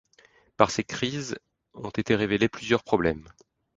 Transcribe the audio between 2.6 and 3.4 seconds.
problèmes.